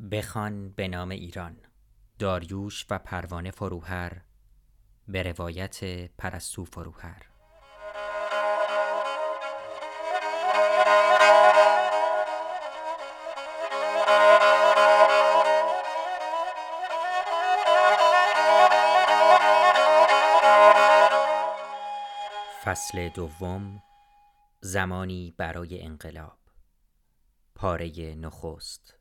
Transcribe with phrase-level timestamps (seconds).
[0.00, 1.56] بخوان به نام ایران.
[2.18, 4.20] داریوش و پروانه فروهر
[5.08, 5.84] به روایت
[6.18, 7.26] پرستو فروهر.
[22.64, 23.82] فصل دوم
[24.60, 26.38] زمانی برای انقلاب.
[27.54, 28.99] پاره نخست.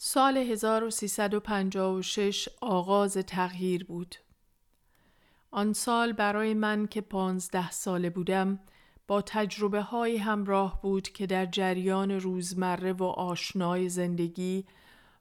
[0.00, 4.16] سال 1356 آغاز تغییر بود.
[5.50, 8.60] آن سال برای من که پانزده ساله بودم
[9.06, 14.64] با تجربه های همراه بود که در جریان روزمره و آشنای زندگی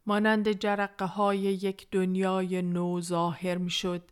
[0.05, 4.11] مانند جرقه های یک دنیای نو ظاهر می شد.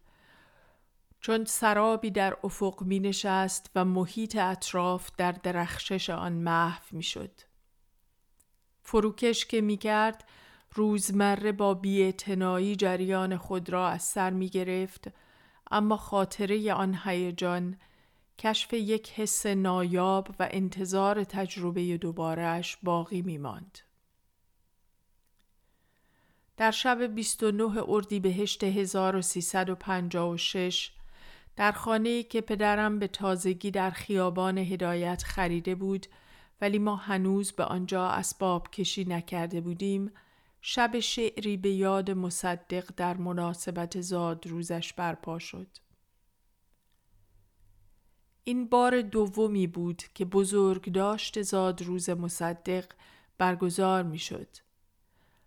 [1.20, 7.32] چون سرابی در افق می نشست و محیط اطراف در درخشش آن محو می شد.
[8.82, 10.24] فروکش که می کرد
[10.76, 15.08] روزمره با بیاعتنایی جریان خود را از سر می گرفت
[15.72, 17.78] اما خاطره آن هیجان
[18.40, 23.80] کشف یک حس نایاب و انتظار تجربه دوبارهش باقی می ماند.
[26.58, 30.92] در شب 29 اردیبهشت 1356
[31.56, 36.08] در خانه که پدرم به تازگی در خیابان هدایت خریده بود
[36.62, 40.12] ولی ما هنوز به آنجا اسباب کشی نکرده بودیم
[40.68, 45.68] شب شعری به یاد مصدق در مناسبت زاد روزش برپا شد.
[48.44, 52.86] این بار دومی بود که بزرگ داشت زاد روز مصدق
[53.38, 54.48] برگزار می شد.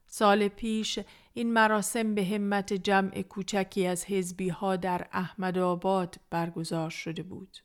[0.07, 0.99] سال پیش
[1.35, 7.59] این مراسم به همت جمع کوچکی از حزبی ها در احمد آباد برگزار شده بود.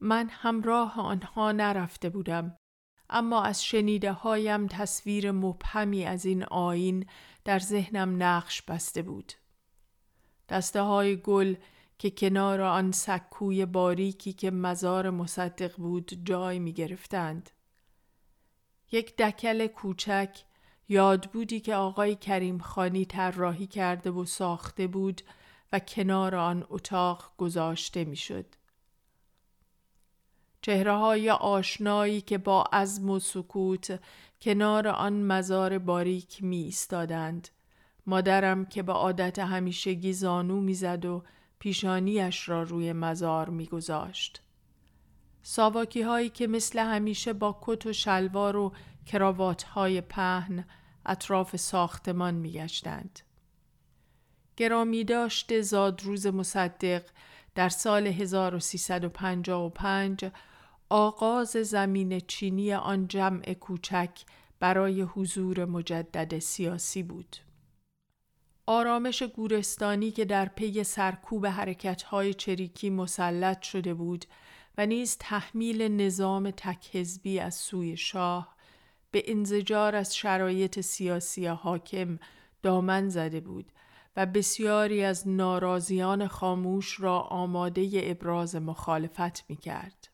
[0.00, 2.57] من همراه آنها نرفته بودم
[3.10, 7.06] اما از شنیده هایم تصویر مبهمی از این آین
[7.44, 9.32] در ذهنم نقش بسته بود.
[10.48, 11.54] دسته های گل
[11.98, 17.50] که کنار آن سکوی باریکی که مزار مصدق بود جای می گرفتند.
[18.92, 20.44] یک دکل کوچک
[20.88, 25.22] یاد بودی که آقای کریم خانی طراحی کرده و ساخته بود
[25.72, 28.46] و کنار آن اتاق گذاشته می شد.
[30.62, 34.00] چهره های آشنایی که با عزم و سکوت
[34.40, 37.48] کنار آن مزار باریک می ایستادند.
[38.06, 41.24] مادرم که به عادت همیشگی زانو می‌زد و
[41.58, 44.42] پیشانیش را روی مزار میگذاشت.
[45.42, 48.72] ساواکی هایی که مثل همیشه با کت و شلوار و
[49.06, 50.64] کراوات های پهن
[51.06, 53.20] اطراف ساختمان میگشتند.
[54.56, 57.02] گرامی داشت زادروز مصدق
[57.58, 60.30] در سال 1355
[60.88, 64.10] آغاز زمین چینی آن جمع کوچک
[64.60, 67.36] برای حضور مجدد سیاسی بود.
[68.66, 74.24] آرامش گورستانی که در پی سرکوب حرکتهای چریکی مسلط شده بود
[74.78, 78.56] و نیز تحمیل نظام تکهزبی از سوی شاه
[79.10, 82.18] به انزجار از شرایط سیاسی حاکم
[82.62, 83.72] دامن زده بود
[84.16, 90.08] و بسیاری از ناراضیان خاموش را آماده ابراز مخالفت می کرد.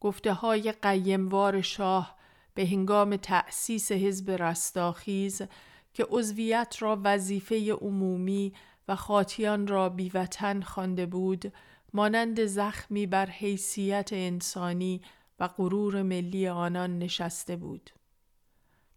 [0.00, 2.16] گفته های قیموار شاه
[2.54, 5.42] به هنگام تأسیس حزب رستاخیز
[5.94, 8.52] که عضویت را وظیفه عمومی
[8.88, 11.52] و خاطیان را بیوطن خوانده بود
[11.92, 15.02] مانند زخمی بر حیثیت انسانی
[15.40, 17.90] و غرور ملی آنان نشسته بود.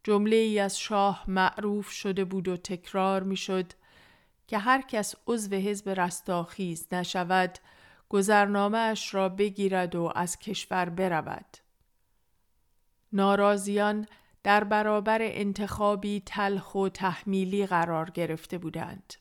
[0.04, 3.74] جمله ای از شاه معروف شده بود و تکرار می شد
[4.48, 7.60] که هر کس عضو حزب رستاخیز نشود
[8.10, 11.58] گذرنامه اش را بگیرد و از کشور برود.
[13.14, 14.08] ناراضیان
[14.44, 19.14] در برابر انتخابی تلخ و تحمیلی قرار گرفته بودند.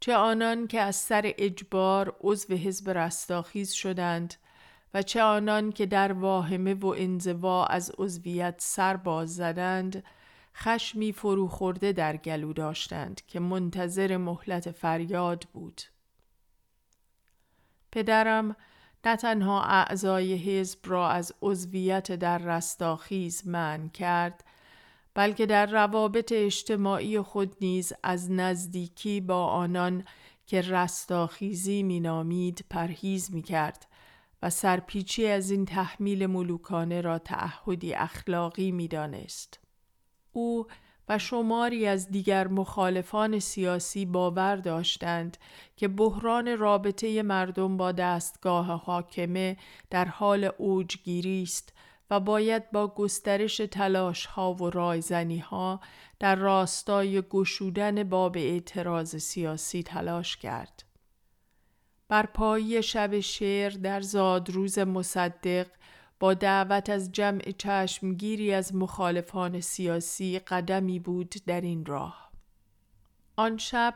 [0.00, 4.34] چه آنان که از سر اجبار عضو حزب رستاخیز شدند
[4.94, 10.04] و چه آنان که در واهمه و انزوا از عضویت سر باز زدند
[10.54, 15.82] خشمی فروخورده در گلو داشتند که منتظر مهلت فریاد بود.
[17.92, 18.56] پدرم
[19.04, 24.44] نه تنها اعضای حزب را از عضویت در رستاخیز من کرد
[25.14, 30.04] بلکه در روابط اجتماعی خود نیز از نزدیکی با آنان
[30.46, 33.86] که رستاخیزی مینامید پرهیز می کرد
[34.42, 39.58] و سرپیچی از این تحمیل ملوکانه را تعهدی اخلاقی می دانست.
[40.32, 40.66] او
[41.08, 45.36] و شماری از دیگر مخالفان سیاسی باور داشتند
[45.76, 49.56] که بحران رابطه مردم با دستگاه حاکمه
[49.90, 51.72] در حال اوجگیری است
[52.10, 55.80] و باید با گسترش تلاش ها و رایزنی ها
[56.18, 60.87] در راستای گشودن باب اعتراض سیاسی تلاش کرد.
[62.08, 65.66] بر پایی شب شعر در زادروز مصدق
[66.20, 72.30] با دعوت از جمع چشمگیری از مخالفان سیاسی قدمی بود در این راه.
[73.36, 73.94] آن شب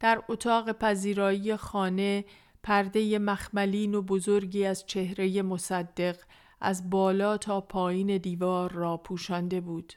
[0.00, 2.24] در اتاق پذیرایی خانه
[2.62, 6.16] پرده مخملین و بزرگی از چهره مصدق
[6.60, 9.92] از بالا تا پایین دیوار را پوشانده بود.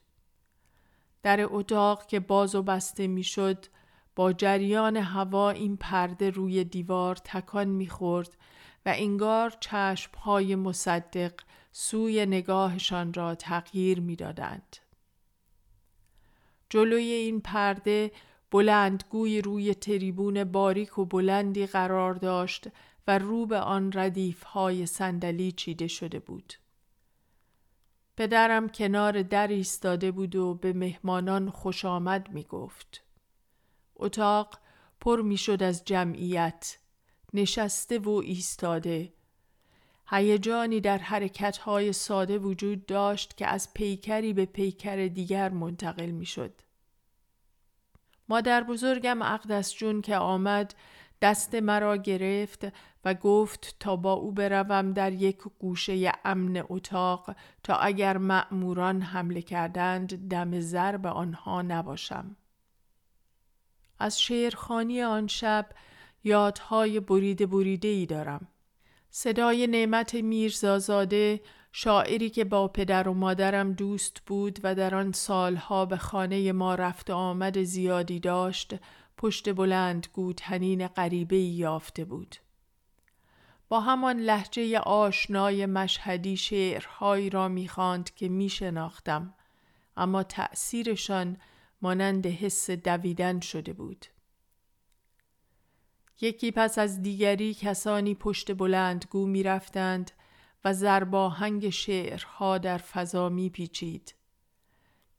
[1.24, 3.66] در اتاق که باز و بسته می‌شد
[4.18, 8.38] با جریان هوا این پرده روی دیوار تکان می‌خورد
[8.86, 11.34] و انگار چشمهای مصدق
[11.72, 14.78] سوی نگاهشان را تغییر می‌دادند.
[16.69, 18.12] جلوی این پرده
[18.52, 22.68] بلندگوی روی تریبون باریک و بلندی قرار داشت
[23.08, 26.54] و رو به آن ردیف های صندلی چیده شده بود.
[28.18, 33.06] پدرم کنار در ایستاده بود و به مهمانان خوش آمد می گفت.
[33.99, 34.59] اتاق
[34.99, 36.77] پر می شد از جمعیت
[37.33, 39.13] نشسته و ایستاده
[40.09, 46.61] هیجانی در حرکتهای ساده وجود داشت که از پیکری به پیکر دیگر منتقل می شد.
[48.29, 50.75] مادر بزرگم اقدس جون که آمد
[51.21, 52.67] دست مرا گرفت
[53.05, 59.41] و گفت تا با او بروم در یک گوشه امن اتاق تا اگر مأموران حمله
[59.41, 62.35] کردند دم ضرب آنها نباشم.
[63.99, 65.69] از شعرخانی آن شب
[66.23, 68.47] یادهای بریده بریده ای دارم.
[69.09, 71.41] صدای نعمت میرزازاده
[71.71, 76.75] شاعری که با پدر و مادرم دوست بود و در آن سالها به خانه ما
[76.75, 78.75] رفت آمد زیادی داشت
[79.17, 82.35] پشت بلند گوتنین غریبه یافته بود.
[83.69, 89.33] با همان لحجه آشنای مشهدی شعرهایی را می‌خواند که میشناختم
[89.97, 91.38] اما تأثیرشان
[91.81, 94.06] مانند حس دویدن شده بود.
[96.21, 100.12] یکی پس از دیگری کسانی پشت بلندگو می رفتند
[100.65, 104.15] و زرباهنگ شعرها در فضا می پیچید.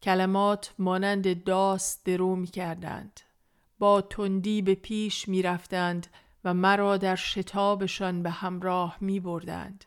[0.03, 3.21] کلمات مانند داست درو می کردند.
[3.79, 6.07] با تندی به پیش می رفتند
[6.45, 9.85] و مرا در شتابشان به همراه می بردند.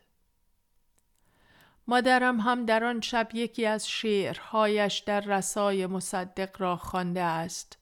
[1.92, 7.78] مادرم هم در آن شب یکی از شعرهایش در رسای مصدق را خوانده است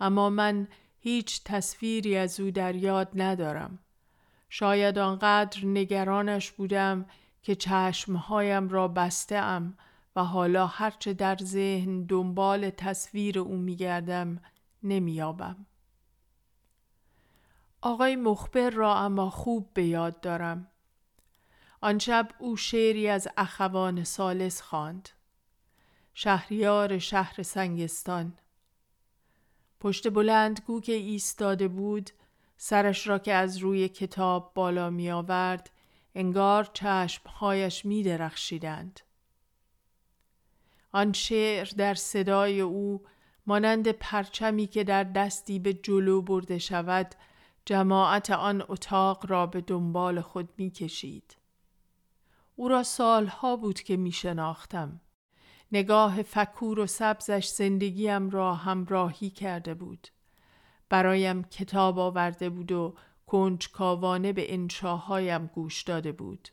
[0.00, 0.68] اما من
[1.00, 3.78] هیچ تصویری از او در یاد ندارم
[4.48, 7.06] شاید آنقدر نگرانش بودم
[7.42, 9.76] که چشمهایم را بسته ام
[10.16, 14.40] و حالا هرچه در ذهن دنبال تصویر او میگردم
[14.82, 15.66] نمیابم.
[17.80, 20.66] آقای مخبر را اما خوب به یاد دارم.
[21.84, 25.08] آن شب او شعری از اخوان سالس خواند.
[26.14, 28.38] شهریار شهر سنگستان
[29.80, 32.10] پشت بلندگو که ایستاده بود
[32.56, 35.70] سرش را که از روی کتاب بالا می آورد
[36.14, 39.00] انگار چشمهایش می درخشیدند.
[40.92, 43.02] آن شعر در صدای او
[43.46, 47.14] مانند پرچمی که در دستی به جلو برده شود
[47.64, 51.43] جماعت آن اتاق را به دنبال خود می کشید.
[52.56, 55.00] او را سالها بود که می شناختم.
[55.72, 60.08] نگاه فکور و سبزش زندگیم را همراهی کرده بود.
[60.88, 62.94] برایم کتاب آورده بود و
[63.26, 66.48] کنجکاوانه به انشاهایم گوش داده بود.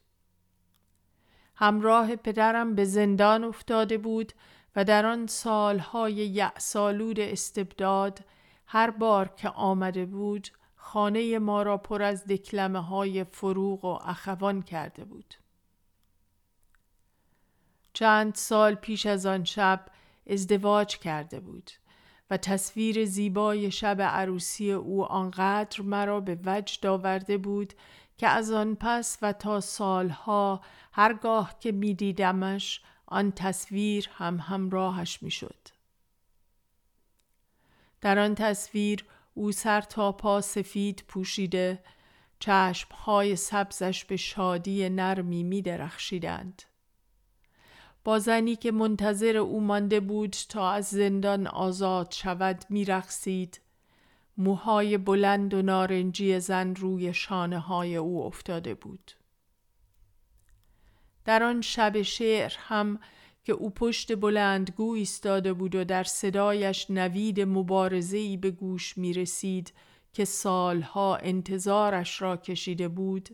[1.56, 4.34] همراه پدرم به زندان افتاده بود
[4.76, 8.20] و در آن سالهای یعسالود استبداد
[8.66, 14.62] هر بار که آمده بود خانه ما را پر از دکلمه های فروغ و اخوان
[14.62, 15.36] کرده بود.
[17.94, 19.86] چند سال پیش از آن شب
[20.28, 21.72] ازدواج کرده بود
[22.30, 27.74] و تصویر زیبای شب عروسی او آنقدر مرا به وجد آورده بود
[28.18, 30.62] که از آن پس و تا سالها
[30.94, 35.68] هرگاه که می دیدمش آن تصویر هم همراهش می شد.
[38.02, 41.84] در آن تصویر او سر تا پا سفید پوشیده
[42.40, 46.64] چشمهای سبزش به شادی نرمی می درخشیدند.
[48.04, 53.62] با زنی که منتظر او مانده بود تا از زندان آزاد شود میرقصید.
[54.38, 59.12] موهای بلند و نارنجی زن روی شانه های او افتاده بود.
[61.26, 63.00] در آن شب شعر هم
[63.44, 69.74] که او پشت بلندگو ایستاده بود و در صدایش نوید مبارزه‌ای به گوش می رسید
[70.14, 73.30] که سالها انتظارش را کشیده بود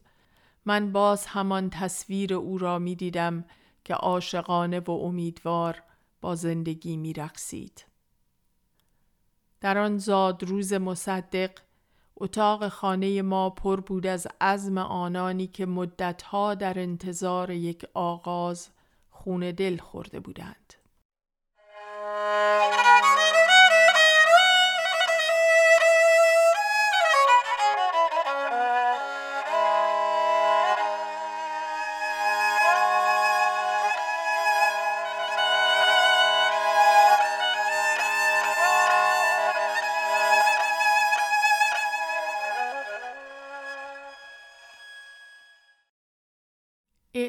[0.65, 3.45] من باز همان تصویر او را می دیدم
[3.87, 5.83] که عاشقانه و امیدوار
[6.21, 7.85] با زندگی می رقصید.
[9.61, 11.51] در آن زاد روز مصدق
[12.15, 18.69] اتاق خانه ما پر بود از عزم آنانی که مدتها در انتظار یک آغاز
[19.09, 20.73] خون دل خورده بودند.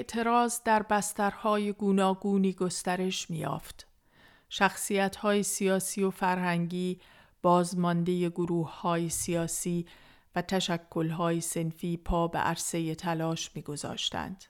[0.09, 3.87] اعتراض در بسترهای گوناگونی گسترش میافت.
[4.49, 7.01] شخصیت های سیاسی و فرهنگی
[7.43, 9.87] بازمانده گروه های سیاسی
[10.37, 14.45] و تشکل های سنفی پا به عرصه تلاش میگذاشتند.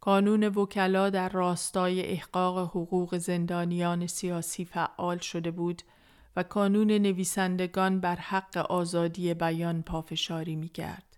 [0.00, 5.82] قانون وکلا در راستای احقاق حقوق زندانیان سیاسی فعال شده بود
[6.36, 11.09] و قانون نویسندگان بر حق آزادی بیان پافشاری می کرد.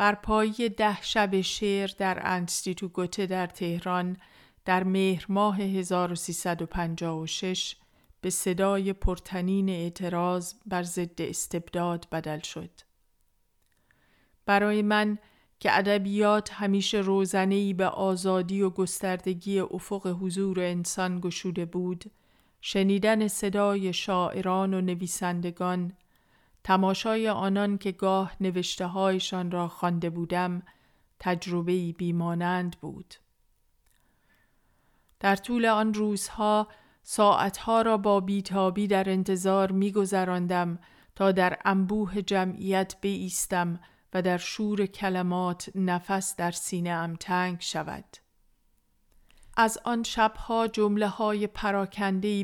[0.00, 4.16] بر پایی ده شب شعر در انستیتو گوته در تهران
[4.64, 7.76] در مهر ماه 1356
[8.20, 12.70] به صدای پرتنین اعتراض بر ضد استبداد بدل شد.
[14.46, 15.18] برای من
[15.58, 22.04] که ادبیات همیشه روزنه‌ای به آزادی و گستردگی افق حضور انسان گشوده بود،
[22.60, 25.92] شنیدن صدای شاعران و نویسندگان
[26.64, 30.62] تماشای آنان که گاه نوشته هایشان را خوانده بودم
[31.18, 33.14] تجربه بیمانند بود.
[35.20, 36.68] در طول آن روزها
[37.02, 40.78] ساعتها را با بیتابی در انتظار میگذراندم
[41.16, 43.80] تا در انبوه جمعیت بیستم
[44.14, 48.04] و در شور کلمات نفس در سینه ام تنگ شود.
[49.56, 51.46] از آن شبها جمله های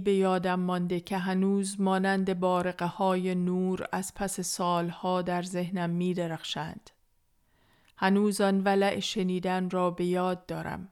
[0.00, 6.14] به یادم مانده که هنوز مانند بارقه های نور از پس سالها در ذهنم می
[6.14, 6.90] درخشند.
[7.96, 10.88] هنوز آن ولع شنیدن را به یاد دارم.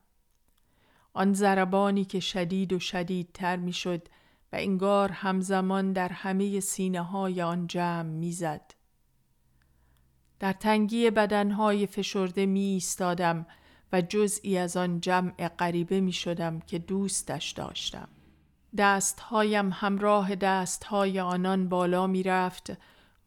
[1.14, 4.08] آن زربانی که شدید و شدیدتر می شد
[4.52, 8.74] و انگار همزمان در همه سینه های آن جمع می زد.
[10.40, 13.46] در تنگی بدنهای فشرده می ایستادم
[13.94, 18.08] و جزئی از آن جمع غریبه می شدم که دوستش داشتم.
[18.78, 22.72] دستهایم همراه دستهای آنان بالا می رفت،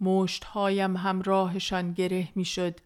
[0.01, 2.79] مشتهایم همراهشان گره می شد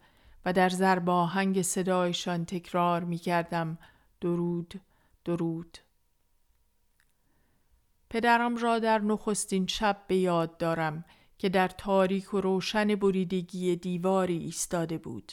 [0.44, 3.78] و در زرباهنگ صدایشان تکرار می کردم
[4.20, 4.80] درود
[5.24, 5.78] درود.
[8.10, 11.04] پدرم را در نخستین شب به یاد دارم
[11.38, 15.32] که در تاریک و روشن بریدگی دیواری ایستاده بود.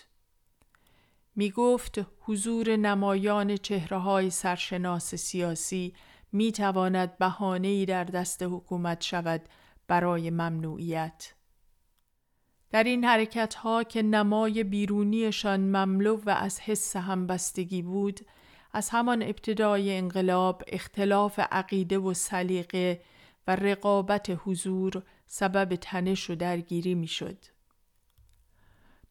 [1.36, 5.94] می گفت حضور نمایان چهره های سرشناس سیاسی
[6.32, 9.42] می تواند بهانه‌ای در دست حکومت شود
[9.88, 11.34] برای ممنوعیت.
[12.72, 18.20] در این حرکت ها که نمای بیرونیشان مملو و از حس همبستگی بود،
[18.74, 23.02] از همان ابتدای انقلاب اختلاف عقیده و سلیقه
[23.48, 27.46] و رقابت حضور سبب تنش و درگیری می شد.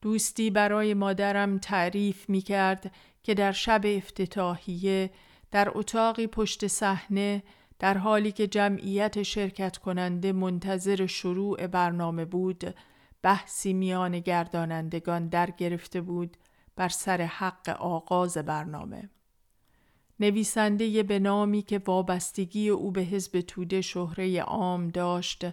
[0.00, 5.11] دوستی برای مادرم تعریف می کرد که در شب افتتاحیه
[5.50, 7.43] در اتاقی پشت صحنه
[7.78, 12.75] در حالی که جمعیت شرکت کننده منتظر شروع برنامه بود
[13.23, 16.37] بحثی میان گردانندگان در گرفته بود
[16.76, 19.11] بر سر حق آغاز برنامه.
[20.21, 25.47] نویسنده به نامی که وابستگی او به حزب توده شهره عام داشت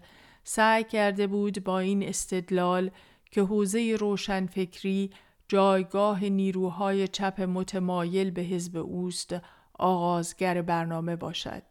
[0.43, 2.91] سعی کرده بود با این استدلال
[3.35, 5.11] که حوزه روشنفکری
[5.47, 9.35] جایگاه نیروهای چپ متمایل به حزب اوست
[9.73, 11.63] آغازگر برنامه باشد.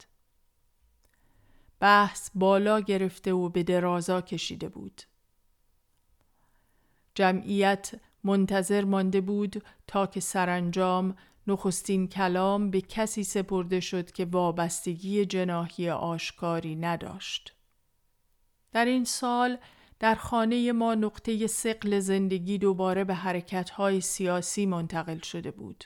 [1.81, 5.03] بحث بالا گرفته و به درازا کشیده بود.
[7.15, 7.93] جمعیت
[8.25, 11.17] منتظر مانده بود تا که سرانجام
[11.47, 17.55] نخستین کلام به کسی سپرده شد که وابستگی جناحی آشکاری نداشت.
[18.73, 19.59] در این سال
[20.01, 25.85] در خانه ما نقطه سقل زندگی دوباره به حرکتهای سیاسی منتقل شده بود.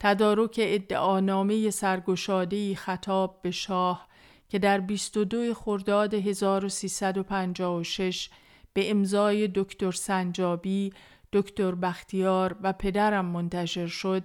[0.00, 4.08] تدارک ادعانامه سرگشادهی خطاب به شاه
[4.48, 8.30] که در 22 خرداد 1356
[8.72, 10.92] به امضای دکتر سنجابی،
[11.32, 14.22] دکتر بختیار و پدرم منتشر شد،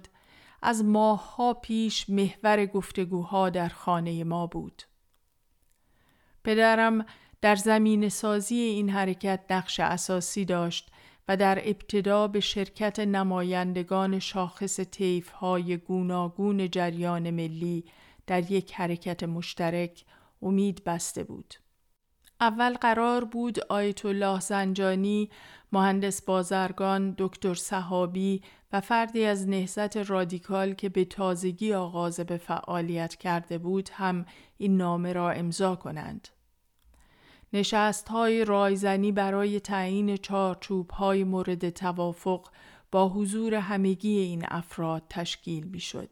[0.62, 4.82] از ماهها پیش محور گفتگوها در خانه ما بود.
[6.44, 7.06] پدرم
[7.42, 10.90] در زمین سازی این حرکت نقش اساسی داشت
[11.28, 17.84] و در ابتدا به شرکت نمایندگان شاخص طیف های گوناگون جریان ملی
[18.26, 20.04] در یک حرکت مشترک
[20.42, 21.54] امید بسته بود.
[22.40, 25.30] اول قرار بود آیت الله زنجانی،
[25.72, 33.14] مهندس بازرگان، دکتر صحابی و فردی از نهزت رادیکال که به تازگی آغاز به فعالیت
[33.14, 34.26] کرده بود هم
[34.58, 36.28] این نامه را امضا کنند.
[37.52, 42.48] نشست های رایزنی برای تعیین چارچوب های مورد توافق
[42.92, 46.10] با حضور همگی این افراد تشکیل می شد.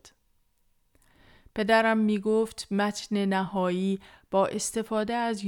[1.54, 5.42] پدرم می گفت متن نهایی با استفاده از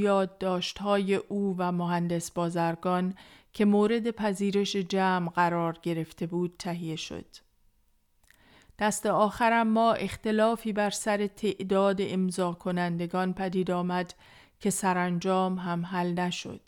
[0.81, 3.15] های او و مهندس بازرگان
[3.53, 7.27] که مورد پذیرش جمع قرار گرفته بود تهیه شد.
[8.79, 14.15] دست آخرم ما اختلافی بر سر تعداد امضا کنندگان پدید آمد
[14.63, 16.61] که سرانجام هم حل نشد.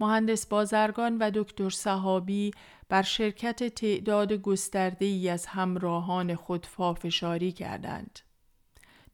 [0.00, 2.50] مهندس بازرگان و دکتر صحابی
[2.88, 8.20] بر شرکت تعداد گسترده ای از همراهان خود فافشاری کردند.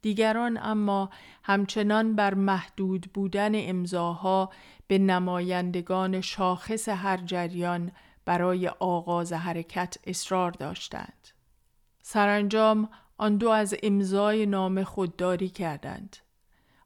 [0.02, 1.10] دیگران اما
[1.42, 4.50] همچنان بر محدود بودن امضاها
[4.86, 7.92] به نمایندگان شاخص هر جریان
[8.24, 11.28] برای آغاز حرکت اصرار داشتند.
[12.02, 16.16] سرانجام آن دو از امضای نام خودداری کردند.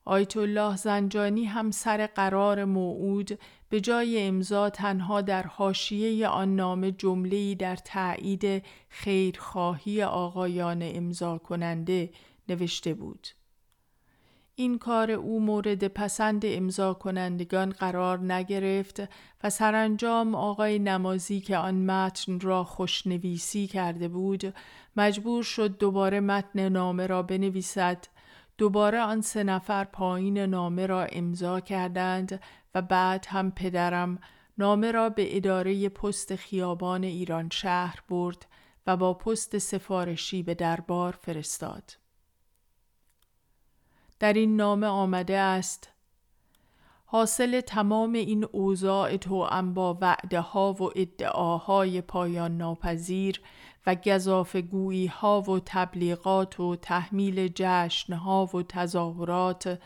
[0.09, 3.39] آیت الله زنجانی هم سر قرار موعود
[3.69, 12.11] به جای امضا تنها در حاشیه آن نامه جمله‌ای در تایید خیرخواهی آقایان امضا کننده
[12.49, 13.29] نوشته بود.
[14.55, 19.03] این کار او مورد پسند امضا کنندگان قرار نگرفت
[19.45, 24.55] و سرانجام آقای نمازی که آن متن را خوشنویسی کرده بود
[24.97, 28.07] مجبور شد دوباره متن نامه را بنویسد
[28.59, 32.41] دوباره آن سه نفر پایین نامه را امضا کردند
[32.75, 34.19] و بعد هم پدرم
[34.59, 38.47] نامه را به اداره پست خیابان ایران شهر برد
[38.87, 41.97] و با پست سفارشی به دربار فرستاد.
[44.19, 45.91] در این نامه آمده است
[47.11, 53.41] حاصل تمام این اوضاع تو با وعده ها و ادعاهای پایان ناپذیر
[53.89, 59.79] و گذاف گویی ها و تبلیغات و تحمیل جشن ها و تظاهرات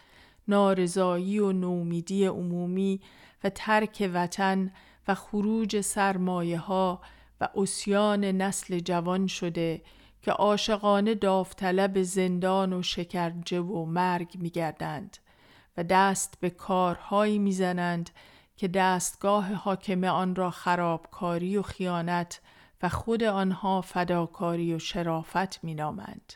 [0.49, 3.01] نارضایی و نومیدی عمومی
[3.45, 4.73] و ترک وطن
[5.09, 7.01] و خروج سرمایه ها
[7.41, 9.83] و اسیان نسل جوان شده
[10.23, 15.17] که عاشقانه داوطلب زندان و شکرجه و مرگ میگردند
[15.77, 18.11] و دست به کارهایی می‌زنند
[18.57, 22.41] که دستگاه حاکم آن را خرابکاری و خیانت
[22.83, 26.33] و خود آنها فداکاری و شرافت مینامند.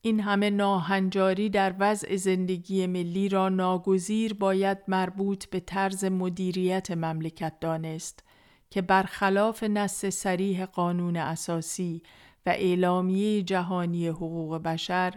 [0.00, 7.60] این همه ناهنجاری در وضع زندگی ملی را ناگزیر باید مربوط به طرز مدیریت مملکت
[7.60, 8.24] دانست
[8.70, 12.02] که برخلاف نص سریح قانون اساسی
[12.46, 15.14] و اعلامیه جهانی حقوق بشر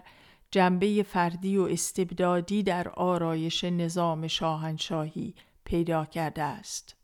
[0.51, 6.96] جنبه فردی و استبدادی در آرایش نظام شاهنشاهی پیدا کرده است.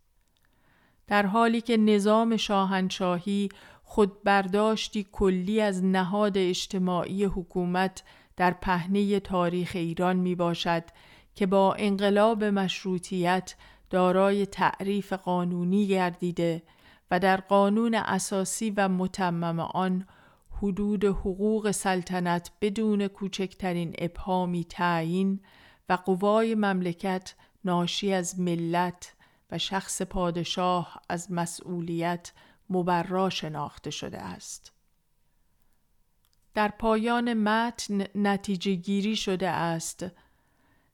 [1.08, 3.50] در حالی که نظام شاهنشاهی
[3.84, 8.04] خود برداشتی کلی از نهاد اجتماعی حکومت
[8.38, 10.84] در پهنه تاریخ ایران می باشد
[11.36, 13.56] که با انقلاب مشروطیت
[13.90, 16.64] دارای تعریف قانونی گردیده
[17.12, 20.08] و در قانون اساسی و متمم آن
[20.50, 25.40] حدود حقوق سلطنت بدون کوچکترین ابهامی تعیین
[25.90, 27.36] و قوای مملکت
[27.66, 29.14] ناشی از ملت
[29.52, 32.32] و شخص پادشاه از مسئولیت
[32.70, 34.72] مبرا شناخته شده است.
[36.54, 40.06] در پایان متن نتیجه گیری شده است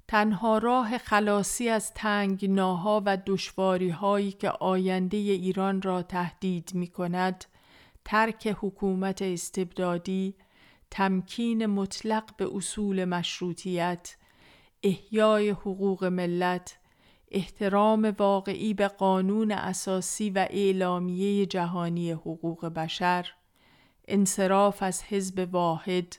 [0.08, 7.46] تنها راه خلاصی از تنگناها و دشواری هایی که آینده ایران را تهدید می کند
[8.06, 10.36] ترک حکومت استبدادی
[10.92, 14.16] تمکین مطلق به اصول مشروطیت
[14.84, 16.79] احیای حقوق ملت
[17.32, 23.30] احترام واقعی به قانون اساسی و اعلامیه جهانی حقوق بشر
[24.08, 26.16] انصراف از حزب واحد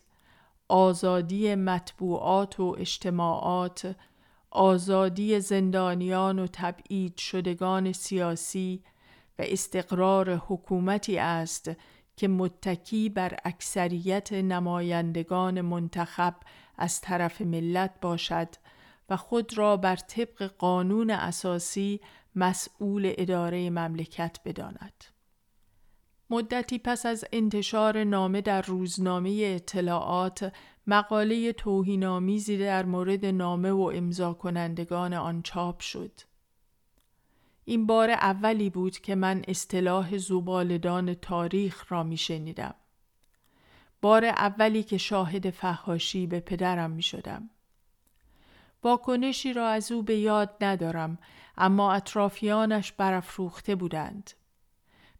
[0.68, 3.96] آزادی مطبوعات و اجتماعات
[4.50, 8.82] آزادی زندانیان و تبعید شدگان سیاسی
[9.38, 11.70] و استقرار حکومتی است
[12.16, 16.34] که متکی بر اکثریت نمایندگان منتخب
[16.78, 18.48] از طرف ملت باشد.
[19.10, 22.00] و خود را بر طبق قانون اساسی
[22.34, 25.04] مسئول اداره مملکت بداند.
[26.30, 30.52] مدتی پس از انتشار نامه در روزنامه اطلاعات
[30.86, 36.20] مقاله توهینآمیزی در مورد نامه و امضا کنندگان آن چاپ شد.
[37.64, 42.74] این بار اولی بود که من اصطلاح زبالدان تاریخ را می شنیدم.
[44.02, 47.50] بار اولی که شاهد فهاشی به پدرم می شدم.
[48.82, 51.18] واکنشی را از او به یاد ندارم
[51.56, 54.30] اما اطرافیانش برافروخته بودند.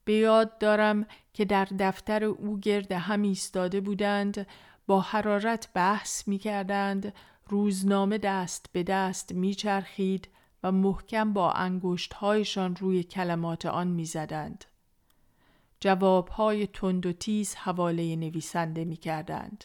[0.05, 4.46] به یاد دارم که در دفتر او گرد هم ایستاده بودند
[4.87, 7.14] با حرارت بحث می کردند
[7.49, 10.29] روزنامه دست به دست می چرخید
[10.62, 14.64] و محکم با انگشتهایشان روی کلمات آن می زدند.
[15.81, 19.64] جوابهای تند و تیز حواله نویسنده می کردند.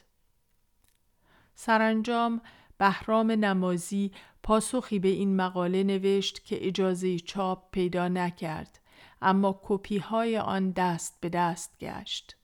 [1.55, 2.41] سرانجام
[2.77, 4.11] بهرام نمازی
[4.43, 8.79] پاسخی به این مقاله نوشت که اجازه چاپ پیدا نکرد
[9.21, 12.37] اما کپی های آن دست به دست گشت.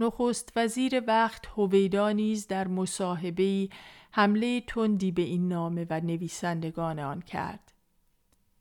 [0.00, 3.68] نخست وزیر وقت هویدا نیز در مصاحبه
[4.10, 7.72] حمله تندی به این نامه و نویسندگان آن کرد.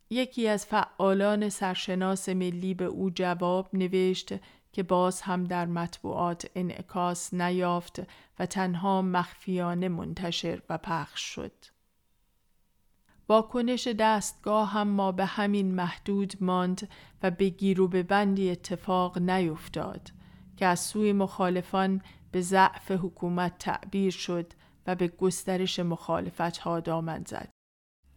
[0.09, 4.33] یکی از فعالان سرشناس ملی به او جواب نوشت
[4.71, 8.01] که باز هم در مطبوعات انعکاس نیافت
[8.39, 11.51] و تنها مخفیانه منتشر و پخش شد.
[13.29, 16.89] واکنش دستگاه هم ما به همین محدود ماند
[17.23, 20.11] و به گیر و به بندی اتفاق نیفتاد
[20.57, 22.01] که از سوی مخالفان
[22.31, 24.53] به ضعف حکومت تعبیر شد
[24.87, 27.49] و به گسترش مخالفت ها دامن زد.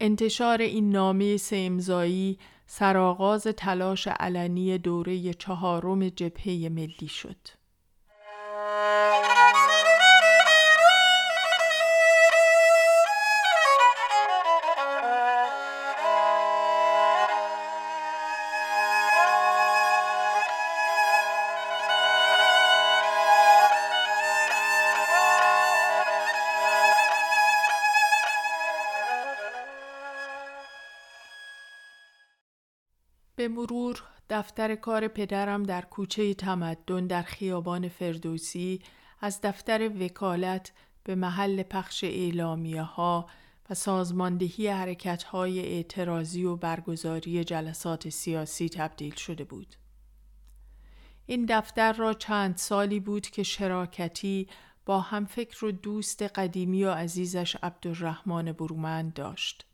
[0.00, 2.38] انتشار این نامه سمزایی
[2.74, 7.37] سرآغاز تلاش علنی دوره چهارم جبهه ملی شد.
[34.42, 38.81] دفتر کار پدرم در کوچه تمدن در خیابان فردوسی
[39.20, 40.72] از دفتر وکالت
[41.05, 43.26] به محل پخش اعلامیه ها
[43.70, 49.76] و سازماندهی حرکت های اعتراضی و برگزاری جلسات سیاسی تبدیل شده بود.
[51.26, 54.48] این دفتر را چند سالی بود که شراکتی
[54.87, 59.66] با همفکر و دوست قدیمی و عزیزش عبدالرحمن برومند داشت.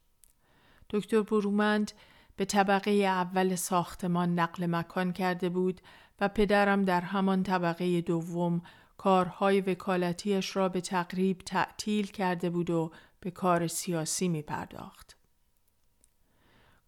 [0.90, 1.92] دکتر برومند
[2.38, 5.80] به طبقه اول ساختمان نقل مکان کرده بود
[6.20, 8.62] و پدرم در همان طبقه دوم
[8.96, 15.16] کارهای وکالتیش را به تقریب تعطیل کرده بود و به کار سیاسی می پرداخت.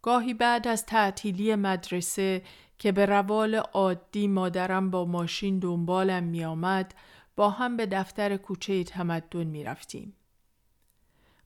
[0.01, 2.41] گاهی بعد از تعطیلی مدرسه
[2.77, 6.93] که به روال عادی مادرم با ماشین دنبالم می آمد
[7.35, 10.15] با هم به دفتر کوچه تمدن می رفتیم.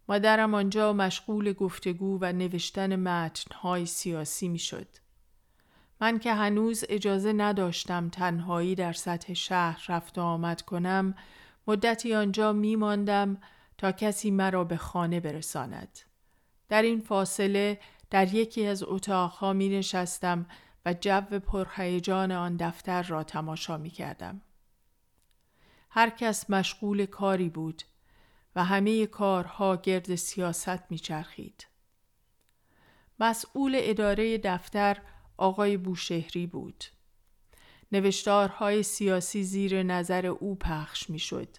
[0.10, 4.88] مادرم آنجا مشغول گفتگو و نوشتن متنهای سیاسی می شد.
[6.02, 11.15] من که هنوز اجازه نداشتم تنهایی در سطح شهر رفت و آمد کنم
[11.68, 13.38] مدتی آنجا می ماندم
[13.78, 16.00] تا کسی مرا به خانه برساند.
[16.70, 20.46] در این فاصله در یکی از اتاقها می نشستم
[20.86, 24.41] و جو پرهیجان آن دفتر را تماشا می کردم.
[25.89, 27.84] هر کس مشغول کاری بود
[28.56, 31.68] و همه کارها گرد سیاست میچرخید.
[33.20, 34.98] مسئول اداره دفتر
[35.38, 36.84] آقای بوشهری بود.
[37.91, 41.50] نوشتارهای سیاسی زیر نظر او پخش می‌شد.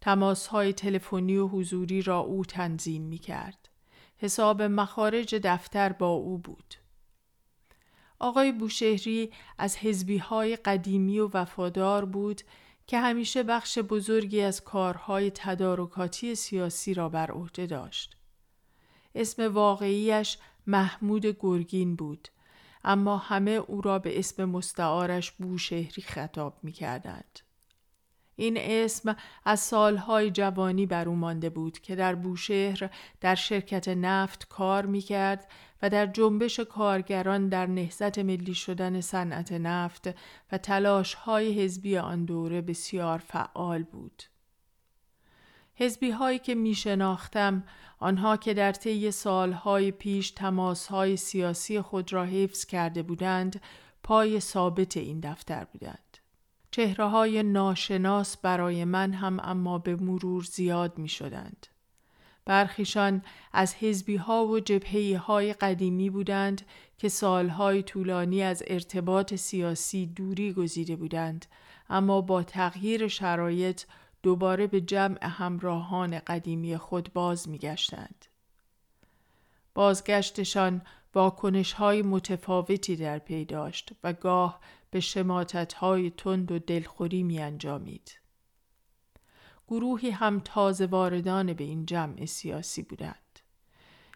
[0.00, 3.68] تماسهای تلفنی و حضوری را او تنظیم می کرد.
[4.16, 6.74] حساب مخارج دفتر با او بود.
[8.18, 12.42] آقای بوشهری از حزبی های قدیمی و وفادار بود
[12.86, 18.16] که همیشه بخش بزرگی از کارهای تدارکاتی سیاسی را بر عهده داشت.
[19.14, 22.28] اسم واقعیش محمود گرگین بود
[22.84, 27.40] اما همه او را به اسم مستعارش بوشهری خطاب می کردند.
[28.36, 34.48] این اسم از سالهای جوانی بر او مانده بود که در بوشهر در شرکت نفت
[34.48, 35.50] کار می کرد
[35.82, 40.08] و در جنبش کارگران در نهضت ملی شدن صنعت نفت
[40.52, 44.22] و تلاش های حزبی آن دوره بسیار فعال بود.
[45.74, 47.64] حزبی هایی که می شناختم
[47.98, 53.60] آنها که در طی سالهای پیش تماس های سیاسی خود را حفظ کرده بودند
[54.02, 56.03] پای ثابت این دفتر بودند.
[56.74, 61.66] چهره های ناشناس برای من هم اما به مرور زیاد می شدند.
[62.44, 66.62] برخیشان از حزبی ها و جبهه های قدیمی بودند
[66.98, 71.46] که سالهای طولانی از ارتباط سیاسی دوری گزیده بودند
[71.88, 73.82] اما با تغییر شرایط
[74.22, 78.26] دوباره به جمع همراهان قدیمی خود باز می گشتند.
[79.74, 80.82] بازگشتشان
[81.14, 84.60] واکنش های متفاوتی در پی داشت و گاه
[84.94, 88.12] به شماتت های تند و دلخوری می انجامید.
[89.68, 93.38] گروهی هم تازه واردان به این جمع سیاسی بودند.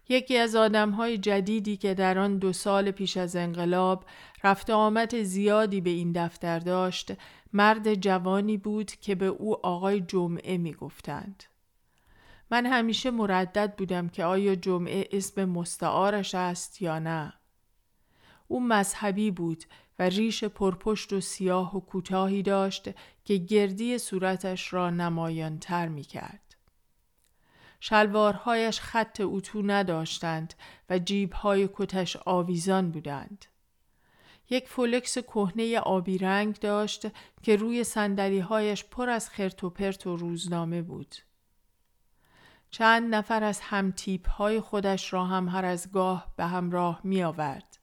[0.09, 4.05] یکی از آدم های جدیدی که در آن دو سال پیش از انقلاب
[4.45, 7.13] رفت آمد زیادی به این دفتر داشت
[7.53, 11.45] مرد جوانی بود که به او آقای جمعه می گفتند.
[12.51, 17.33] من همیشه مردد بودم که آیا جمعه اسم مستعارش است یا نه.
[18.49, 19.65] او مذهبی بود
[19.99, 22.91] و ریش پرپشت و سیاه و کوتاهی داشت
[23.25, 26.57] که گردی صورتش را نمایانتر می کرد.
[27.81, 30.55] شلوارهایش خط اتو نداشتند
[30.91, 33.45] و جیبهای کتش آویزان بودند.
[34.51, 37.07] یک فولکس کهنه آبی رنگ داشت
[37.43, 41.15] که روی سندلیهایش پر از خرت و پرت و روزنامه بود.
[42.71, 47.23] چند نفر از هم تیپ های خودش را هم هر از گاه به همراه می
[47.23, 47.78] آورد.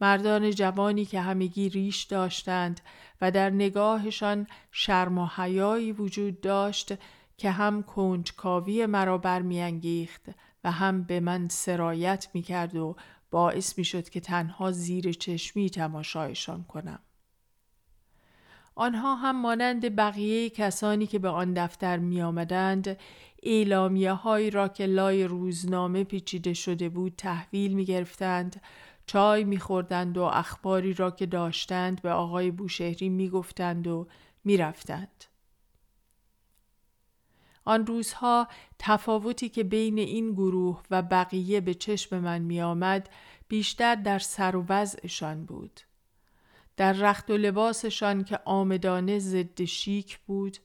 [0.00, 2.80] مردان جوانی که همگی ریش داشتند
[3.20, 6.94] و در نگاهشان شرم و حیایی وجود داشت
[7.36, 10.22] که هم کنجکاوی مرا برمیانگیخت
[10.64, 12.96] و هم به من سرایت می کرد و
[13.30, 16.98] باعث می شد که تنها زیر چشمی تماشایشان کنم.
[18.74, 22.96] آنها هم مانند بقیه کسانی که به آن دفتر می آمدند
[24.52, 28.60] را که لای روزنامه پیچیده شده بود تحویل می گرفتند
[29.08, 34.06] چای می خوردند و اخباری را که داشتند به آقای بوشهری می گفتند و
[34.44, 35.24] می رفتند.
[37.64, 43.08] آن روزها تفاوتی که بین این گروه و بقیه به چشم من می آمد
[43.48, 45.80] بیشتر در سر و وضعشان بود.
[46.76, 50.58] در رخت و لباسشان که آمدانه ضد شیک بود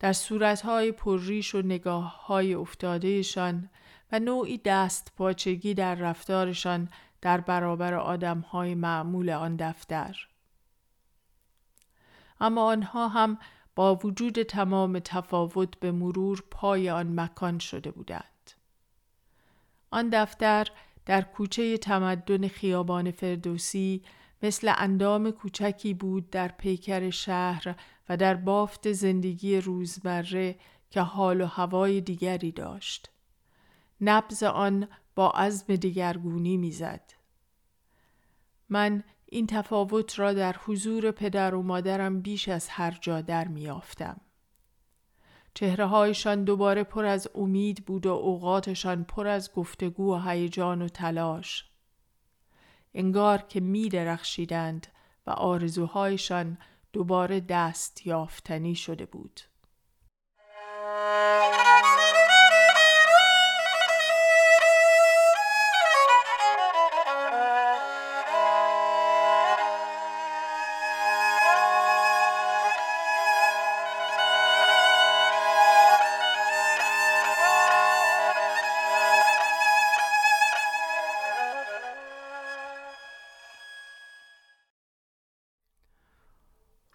[0.00, 3.70] در صورتهای پرریش و نگاههای افتادهشان
[4.12, 6.88] و نوعی دست پاچگی در رفتارشان
[7.20, 10.28] در برابر آدمهای معمول آن دفتر.
[12.40, 13.38] اما آنها هم
[13.74, 18.50] با وجود تمام تفاوت به مرور پای آن مکان شده بودند.
[19.90, 20.66] آن دفتر
[21.06, 24.02] در کوچه تمدن خیابان فردوسی
[24.42, 27.74] مثل اندام کوچکی بود در پیکر شهر
[28.08, 30.56] و در بافت زندگی روزمره
[30.90, 33.10] که حال و هوای دیگری داشت.
[34.00, 37.12] نبز آن با عزم دیگرگونی می‌زد.
[38.68, 44.20] من این تفاوت را در حضور پدر و مادرم بیش از هر جا در میافتم.
[45.54, 50.88] چهره هایشان دوباره پر از امید بود و اوقاتشان پر از گفتگو و هیجان و
[50.88, 51.64] تلاش.
[52.94, 54.86] انگار که می درخشیدند
[55.26, 56.58] و آرزوهایشان
[56.92, 59.40] دوباره دست یافتنی شده بود.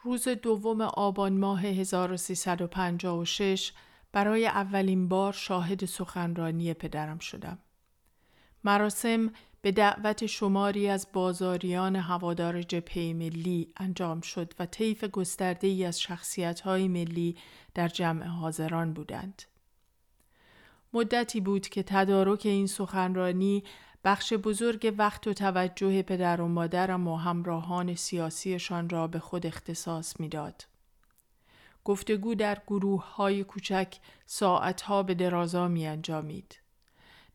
[0.03, 3.73] روز دوم آبان ماه 1356
[4.11, 7.59] برای اولین بار شاهد سخنرانی پدرم شدم.
[8.63, 15.85] مراسم به دعوت شماری از بازاریان هوادار جبهه ملی انجام شد و طیف گسترده ای
[15.85, 17.37] از شخصیت های ملی
[17.73, 19.43] در جمع حاضران بودند.
[20.93, 23.63] مدتی بود که تدارک این سخنرانی
[24.03, 30.19] بخش بزرگ وقت و توجه پدر و مادرم و همراهان سیاسیشان را به خود اختصاص
[30.19, 30.65] می‌داد.
[31.83, 36.59] گفتگو در گروه های کوچک ساعتها به درازا می انجامید.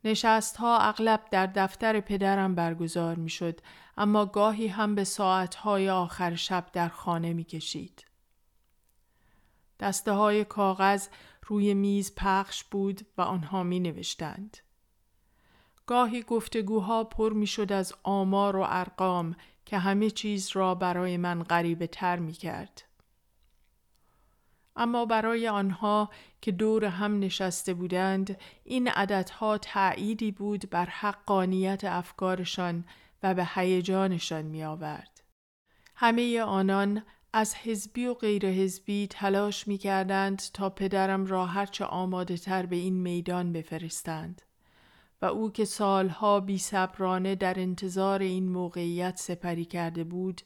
[0.05, 3.61] نشست ها اغلب در دفتر پدرم برگزار می شد
[3.97, 8.05] اما گاهی هم به ساعتهای آخر شب در خانه می کشید.
[9.81, 11.09] دسته های کاغذ
[11.47, 14.57] روی میز پخش بود و آنها می نوشتند.
[15.87, 21.43] گاهی گفتگوها پر می شد از آمار و ارقام که همه چیز را برای من
[21.43, 22.83] غریبه تر می کرد.
[24.77, 32.85] اما برای آنها که دور هم نشسته بودند این عددها تأییدی بود بر حقانیت افکارشان
[33.23, 35.21] و به هیجانشان می آورد.
[35.95, 42.37] همه آنان از حزبی و غیر حزبی تلاش می کردند تا پدرم را هرچه آماده
[42.37, 44.43] تر به این میدان بفرستند.
[45.23, 50.43] و او که سالها بی صبرانه در انتظار این موقعیت سپری کرده بود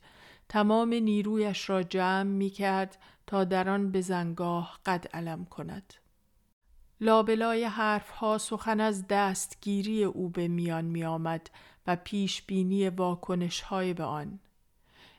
[0.49, 5.95] تمام نیرویش را جمع می کرد تا در آن به زنگاه قد علم کند.
[7.01, 11.51] لابلای حرفها سخن از دستگیری او به میان می آمد
[11.87, 14.41] و پیش بینی واکنش های به آن.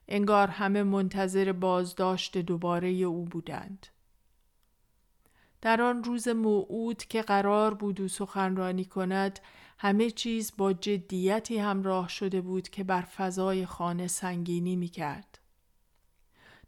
[0.08, 3.88] انگار همه منتظر بازداشت دوباره او بودند.
[5.62, 9.40] در آن روز موعود که قرار بود و سخنرانی کند
[9.78, 15.40] همه چیز با جدیتی همراه شده بود که بر فضای خانه سنگینی می کرد.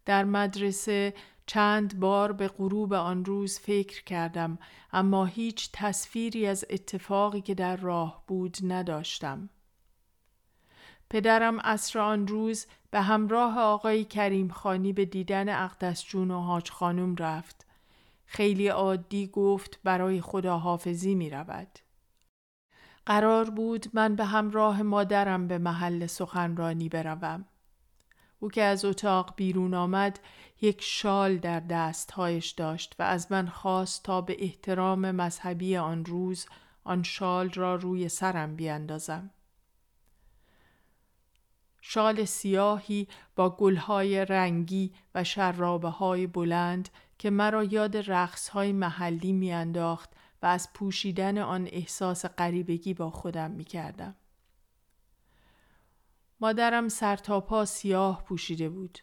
[0.05, 1.13] در مدرسه
[1.45, 4.57] چند بار به غروب آن روز فکر کردم
[4.93, 9.49] اما هیچ تصویری از اتفاقی که در راه بود نداشتم.
[11.09, 16.71] پدرم اصر آن روز به همراه آقای کریم خانی به دیدن اقدس جون و حاج
[16.71, 17.65] خانم رفت.
[18.25, 21.79] خیلی عادی گفت برای خداحافظی می رود.
[23.05, 27.45] قرار بود من به همراه مادرم به محل سخنرانی بروم.
[28.39, 30.19] او که از اتاق بیرون آمد
[30.61, 36.45] یک شال در دستهایش داشت و از من خواست تا به احترام مذهبی آن روز
[36.83, 39.29] آن شال را روی سرم بیاندازم.
[41.81, 46.89] شال سیاهی با گلهای رنگی و شرابه های بلند
[47.23, 50.09] که مرا یاد رقص های محلی میانداخت
[50.41, 54.15] و از پوشیدن آن احساس غریبگی با خودم می کردم.
[56.39, 58.99] مادرم سرتاپا سیاه پوشیده بود.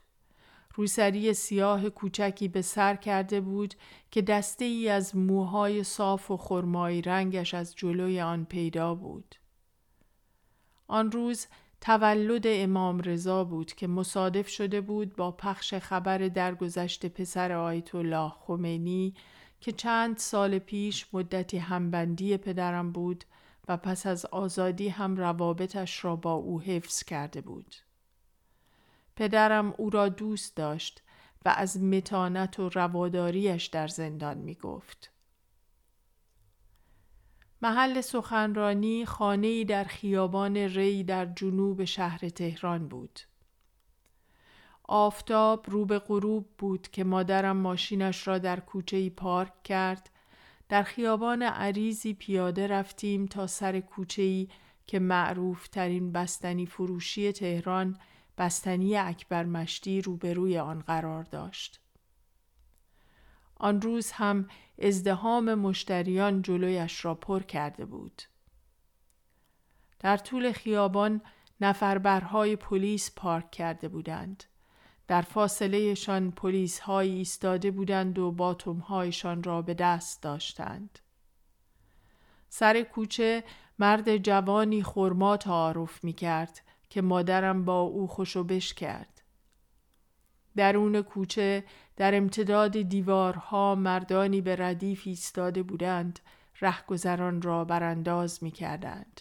[0.75, 3.75] روسری سیاه کوچکی به سر کرده بود
[4.11, 9.35] که دسته ای از موهای صاف و خرمایی رنگش از جلوی آن پیدا بود.
[10.89, 11.47] آن روز
[11.81, 18.33] تولد امام رضا بود که مصادف شده بود با پخش خبر درگذشت پسر آیت الله
[18.41, 19.15] خمینی
[19.61, 23.25] که چند سال پیش مدتی همبندی پدرم بود
[23.69, 27.77] و پس از آزادی هم روابطش را با او حفظ کرده بود.
[29.17, 31.03] پدرم او را دوست داشت
[31.45, 35.10] و از متانت و رواداریش در زندان می گفت.
[37.63, 43.21] محل سخنرانی خانه‌ای در خیابان ری در جنوب شهر تهران بود.
[44.85, 50.11] آفتاب رو به غروب بود که مادرم ماشینش را در کوچه پارک کرد.
[50.69, 54.47] در خیابان عریزی پیاده رفتیم تا سر کوچه
[54.87, 57.99] که معروف ترین بستنی فروشی تهران
[58.39, 61.81] بستنی اکبر مشتی روبروی آن قرار داشت.
[63.61, 68.23] آن روز هم ازدهام مشتریان جلویش را پر کرده بود.
[69.99, 71.21] در طول خیابان
[71.61, 74.45] نفربرهای پلیس پارک کرده بودند.
[75.09, 80.99] در فاصلهشان پلیس های ایستاده بودند و باتومهایشان را به دست داشتند.
[82.49, 83.45] سر کوچه
[83.79, 89.20] مرد جوانی خرما تعارف می کرد که مادرم با او خوشو بش کرد.
[90.57, 91.65] درون کوچه
[91.97, 96.21] در امتداد دیوارها مردانی به ردیف ایستاده بودند
[96.61, 99.21] رهگذران را برانداز می کردند.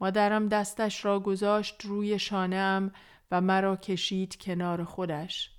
[0.00, 2.92] مادرم دستش را گذاشت روی شانهام
[3.30, 5.50] و مرا کشید کنار خودش.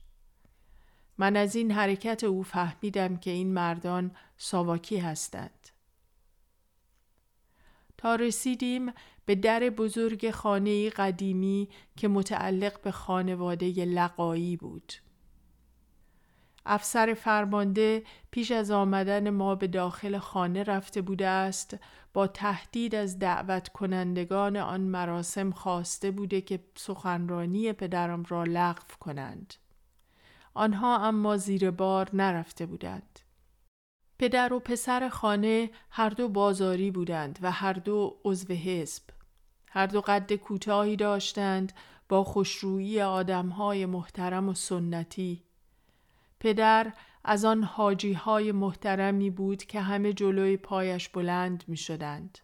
[1.18, 5.61] من از این حرکت او فهمیدم که این مردان ساواکی هستند.
[8.02, 8.94] تا رسیدیم
[9.26, 14.94] به در بزرگ خانه قدیمی که متعلق به خانواده لقایی بود.
[16.66, 21.78] افسر فرمانده پیش از آمدن ما به داخل خانه رفته بوده است
[22.14, 29.54] با تهدید از دعوت کنندگان آن مراسم خواسته بوده که سخنرانی پدرم را لغو کنند.
[30.54, 33.20] آنها اما زیر بار نرفته بودند.
[34.22, 39.04] پدر و پسر خانه هر دو بازاری بودند و هر دو عضو حزب.
[39.68, 41.74] هر دو قد کوتاهی داشتند
[42.10, 45.44] با خوشرویی آدمهای محترم و سنتی.
[46.40, 52.38] پدر از آن حاجی های محترمی بود که همه جلوی پایش بلند می شدند.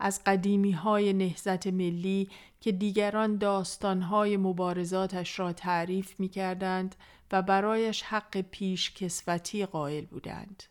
[0.00, 2.28] از قدیمی های نهزت ملی
[2.60, 6.96] که دیگران داستان های مبارزاتش را تعریف می کردند
[7.32, 10.62] و برایش حق پیش کسوتی قائل بودند.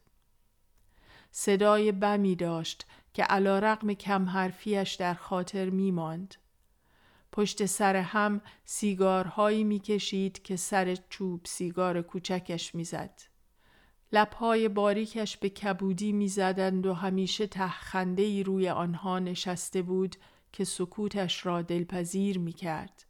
[1.36, 6.36] صدای بمی داشت که علا رقم کم حرفیش در خاطر می ماند.
[7.32, 13.22] پشت سر هم سیگارهایی می‌کشید که سر چوب سیگار کوچکش می‌زد.
[14.12, 20.16] لبهای باریکش به کبودی می‌زدند و همیشه تهخنده ای روی آنها نشسته بود
[20.52, 23.06] که سکوتش را دلپذیر می‌کرد.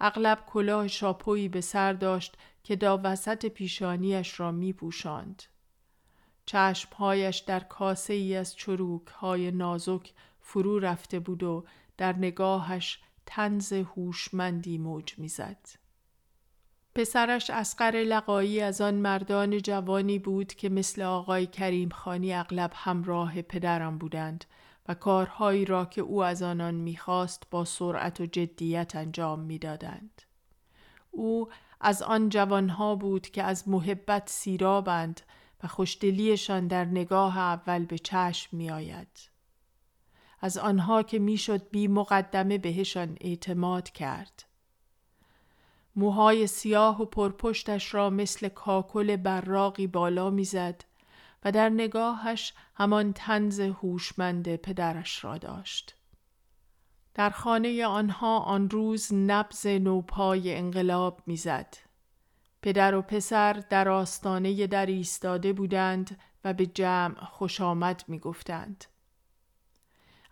[0.00, 5.42] اغلب کلاه شاپویی به سر داشت که دا وسط پیشانیش را می پوشاند.
[6.46, 11.64] چشمهایش در کاسه ای از چروک های نازک فرو رفته بود و
[11.96, 15.68] در نگاهش تنز هوشمندی موج می‌زد.
[16.94, 23.42] پسرش اسقر لقایی از آن مردان جوانی بود که مثل آقای کریم خانی اغلب همراه
[23.42, 24.44] پدرم بودند
[24.88, 30.22] و کارهایی را که او از آنان می‌خواست با سرعت و جدیت انجام می‌دادند.
[31.10, 31.48] او
[31.80, 35.20] از آن جوانها بود که از محبت سیرابند
[35.62, 39.30] و خوشدلیشان در نگاه اول به چشم می آید.
[40.40, 44.44] از آنها که می‌شد بی مقدمه بهشان اعتماد کرد.
[45.96, 50.84] موهای سیاه و پرپشتش را مثل کاکل براقی بالا می‌زد
[51.44, 55.96] و در نگاهش همان تنز هوشمند پدرش را داشت.
[57.14, 61.85] در خانه آنها آن روز نبز نوپای انقلاب می‌زد.
[62.66, 68.84] پدر و پسر در آستانه در ایستاده بودند و به جمع خوش آمد می گفتند.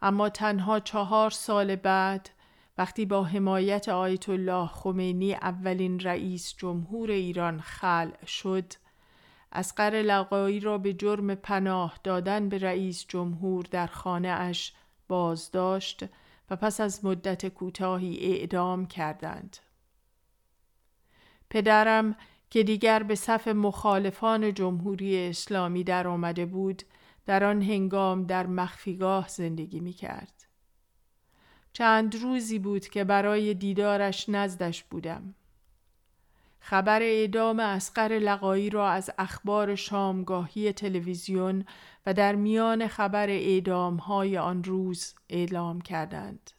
[0.02, 2.30] اما تنها چهار سال بعد
[2.78, 8.72] وقتی با حمایت آیت الله خمینی اولین رئیس جمهور ایران خلع شد
[9.52, 14.72] اسقر لقایی را به جرم پناه دادن به رئیس جمهور در خانه اش
[15.08, 16.04] بازداشت
[16.50, 19.56] و پس از مدت کوتاهی اعدام کردند.
[21.54, 22.16] پدرم
[22.50, 26.82] که دیگر به صف مخالفان جمهوری اسلامی در آمده بود
[27.26, 30.46] در آن هنگام در مخفیگاه زندگی می کرد.
[31.72, 35.34] چند روزی بود که برای دیدارش نزدش بودم.
[36.60, 41.64] خبر اعدام اسقر لقایی را از اخبار شامگاهی تلویزیون
[42.06, 46.50] و در میان خبر اعدام های آن روز اعلام کردند.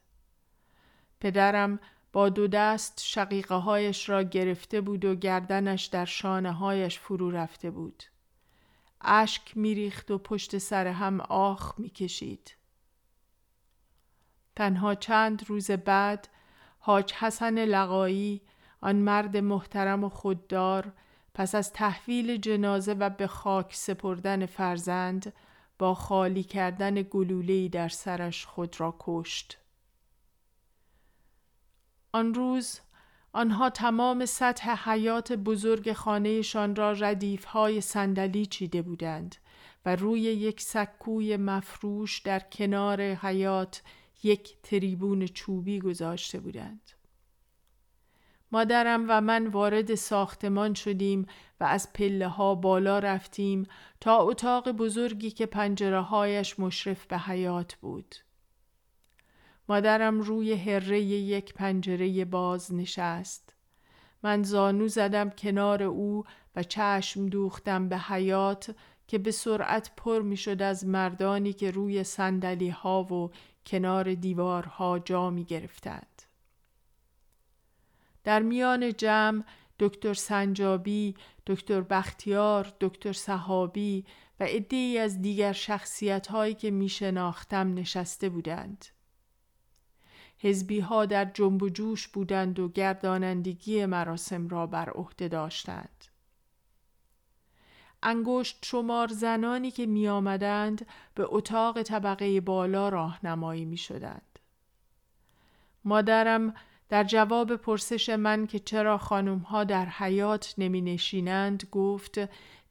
[1.19, 1.79] پدرم
[2.15, 7.71] با دو دست شقیقه هایش را گرفته بود و گردنش در شانه هایش فرو رفته
[7.71, 8.03] بود.
[9.01, 12.55] اشک میریخت و پشت سر هم آخ می‌کشید.
[14.55, 16.27] تنها چند روز بعد
[16.79, 18.41] حاج حسن لقایی
[18.81, 20.93] آن مرد محترم و خوددار
[21.33, 25.33] پس از تحویل جنازه و به خاک سپردن فرزند
[25.79, 29.64] با خالی کردن گلوله‌ای در سرش خود را کشت.
[32.15, 32.79] آن روز
[33.33, 39.35] آنها تمام سطح حیات بزرگ خانهشان را ردیف های صندلی چیده بودند
[39.85, 43.81] و روی یک سکوی مفروش در کنار حیات
[44.23, 46.91] یک تریبون چوبی گذاشته بودند.
[48.51, 51.27] مادرم و من وارد ساختمان شدیم
[51.59, 53.67] و از پله ها بالا رفتیم
[54.01, 58.15] تا اتاق بزرگی که پنجره هایش مشرف به حیات بود.
[59.69, 63.55] مادرم روی هره یک پنجره باز نشست.
[64.23, 66.23] من زانو زدم کنار او
[66.55, 68.75] و چشم دوختم به حیات
[69.07, 73.31] که به سرعت پر می شد از مردانی که روی سندلی ها و
[73.65, 76.21] کنار دیوارها جا می گرفتند.
[78.23, 79.43] در میان جمع
[79.79, 81.15] دکتر سنجابی،
[81.47, 84.05] دکتر بختیار، دکتر صحابی
[84.39, 88.85] و عدهای از دیگر شخصیت هایی که می شناختم نشسته بودند.
[90.37, 96.05] حزبی ها در جنب و جوش بودند و گردانندگی مراسم را بر عهده داشتند.
[98.03, 104.39] انگشت شمار زنانی که می آمدند به اتاق طبقه بالا راهنمایی می شدند.
[105.85, 106.53] مادرم
[106.89, 112.19] در جواب پرسش من که چرا خانم ها در حیات نمی نشینند گفت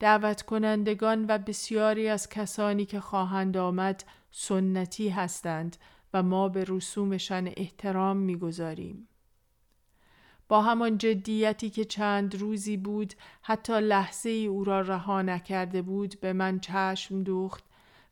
[0.00, 5.76] دعوت کنندگان و بسیاری از کسانی که خواهند آمد سنتی هستند
[6.14, 9.08] و ما به رسومشان احترام می‌گذاریم.
[10.48, 16.20] با همان جدیتی که چند روزی بود حتی لحظه ای او را رها نکرده بود
[16.20, 17.64] به من چشم دوخت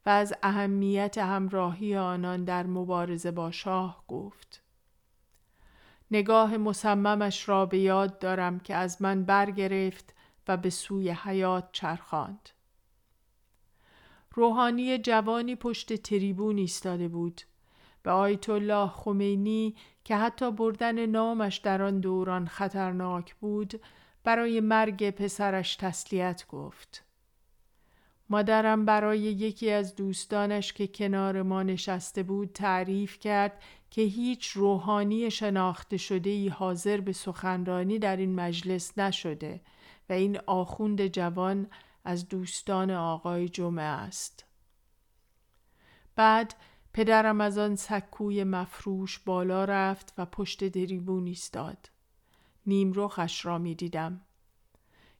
[0.06, 4.62] و از اهمیت همراهی آنان در مبارزه با شاه گفت.
[6.10, 10.14] نگاه مصممش را به یاد دارم که از من برگرفت
[10.48, 12.48] و به سوی حیات چرخاند.
[14.34, 17.40] روحانی جوانی پشت تریبون ایستاده بود
[18.02, 23.80] به آیت الله خمینی که حتی بردن نامش در آن دوران خطرناک بود
[24.24, 27.04] برای مرگ پسرش تسلیت گفت.
[28.30, 35.30] مادرم برای یکی از دوستانش که کنار ما نشسته بود تعریف کرد که هیچ روحانی
[35.30, 39.60] شناخته شده ای حاضر به سخنرانی در این مجلس نشده
[40.08, 41.66] و این آخوند جوان
[42.04, 44.44] از دوستان آقای جمعه است.
[46.16, 46.54] بعد
[46.94, 51.90] پدرم از آن سکوی مفروش بالا رفت و پشت دریبون ایستاد.
[52.66, 54.20] نیم را می دیدم.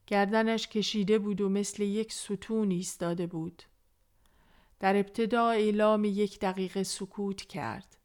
[0.07, 3.63] گردنش کشیده بود و مثل یک ستون ایستاده بود.
[4.81, 7.97] در ابتدا اعلام یک دقیقه سکوت کرد.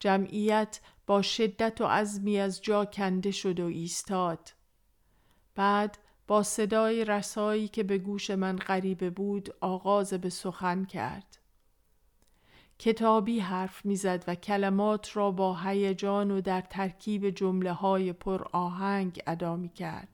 [0.00, 4.52] جمعیت با شدت و عزمی از جا کنده شد و ایستاد.
[5.54, 11.41] بعد با صدای رسایی که به گوش من غریبه بود آغاز به سخن کرد.
[12.82, 19.22] کتابی حرف می‌زد و کلمات را با هیجان و در ترکیب جمله های پر آهنگ
[19.26, 20.08] ادا می کرد.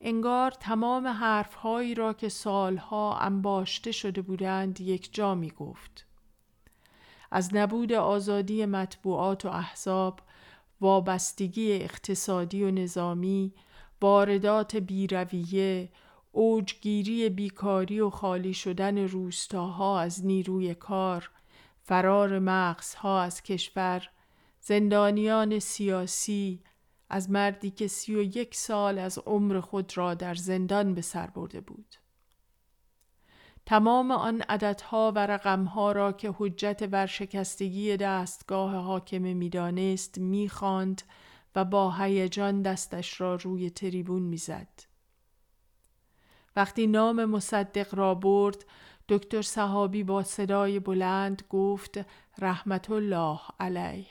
[0.00, 6.06] انگار تمام حرفهایی را که سالها انباشته شده بودند یک جا می گفت.
[7.30, 10.20] از نبود آزادی مطبوعات و احزاب،
[10.80, 13.54] وابستگی اقتصادی و نظامی،
[14.00, 15.88] واردات بیرویه،
[16.32, 21.30] اوجگیری بیکاری و خالی شدن روستاها از نیروی کار،
[21.82, 24.10] فرار مغزها از کشور،
[24.60, 26.62] زندانیان سیاسی،
[27.10, 31.26] از مردی که سی و یک سال از عمر خود را در زندان به سر
[31.26, 31.94] برده بود.
[33.66, 41.02] تمام آن عددها و رقمها را که حجت ورشکستگی دستگاه حاکمه می‌دانست می‌خواند
[41.54, 44.91] و با هیجان دستش را روی تریبون می‌زد.
[46.56, 48.64] وقتی نام مصدق را برد
[49.08, 52.00] دکتر صحابی با صدای بلند گفت
[52.38, 54.06] رحمت الله علیه.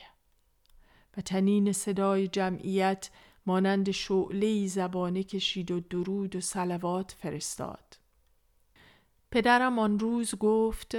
[1.17, 3.09] و تنین صدای جمعیت
[3.45, 7.97] مانند شعله زبانه کشید و درود و سلوات فرستاد.
[9.31, 10.97] پدرم آن روز گفت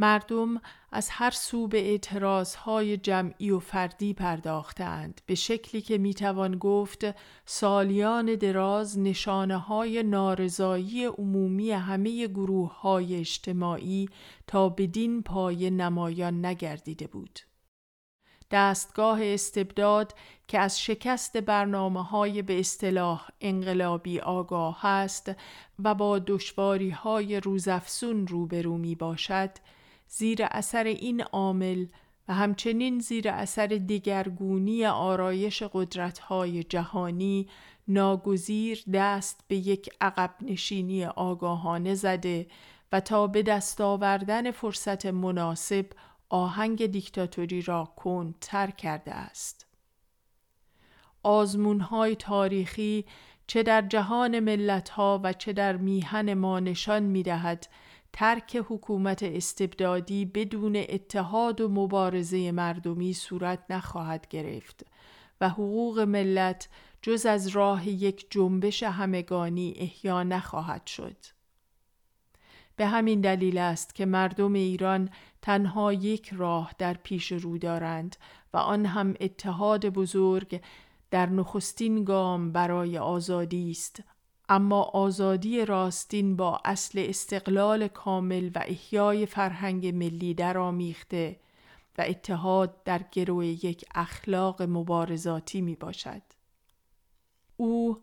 [0.00, 0.60] مردم
[0.92, 7.04] از هر سو به اعتراضهای جمعی و فردی پرداختند به شکلی که می‌توان گفت
[7.44, 14.08] سالیان دراز نشانه های نارضایی عمومی همه گروه های اجتماعی
[14.46, 17.40] تا بدین پای نمایان نگردیده بود.
[18.50, 20.14] دستگاه استبداد
[20.48, 25.32] که از شکست برنامه های به اصطلاح انقلابی آگاه است
[25.84, 29.50] و با دشواری های روزافسون روبرو می باشد
[30.12, 31.86] زیر اثر این عامل
[32.28, 37.48] و همچنین زیر اثر دیگرگونی آرایش قدرت‌های جهانی
[37.88, 42.46] ناگزیر دست به یک عقب نشینی آگاهانه زده
[42.92, 45.86] و تا به دست آوردن فرصت مناسب
[46.28, 47.94] آهنگ دیکتاتوری را
[48.40, 49.66] تر کرده است.
[51.22, 53.04] آزمونهای تاریخی
[53.46, 57.66] چه در جهان ملتها و چه در میهن ما نشان می دهد
[58.12, 64.86] ترک حکومت استبدادی بدون اتحاد و مبارزه مردمی صورت نخواهد گرفت
[65.40, 66.68] و حقوق ملت
[67.02, 71.16] جز از راه یک جنبش همگانی احیا نخواهد شد.
[72.76, 75.10] به همین دلیل است که مردم ایران
[75.42, 78.16] تنها یک راه در پیش رو دارند
[78.52, 80.60] و آن هم اتحاد بزرگ
[81.10, 84.02] در نخستین گام برای آزادی است
[84.50, 91.40] اما آزادی راستین با اصل استقلال کامل و احیای فرهنگ ملی درآمیخته
[91.98, 96.22] و اتحاد در گروه یک اخلاق مبارزاتی می باشد.
[97.56, 97.98] او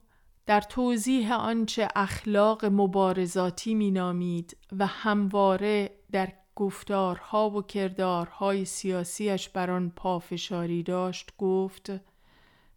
[0.45, 9.71] در توضیح آنچه اخلاق مبارزاتی می نامید و همواره در گفتارها و کردارهای سیاسیش بر
[9.71, 11.91] آن پافشاری داشت گفت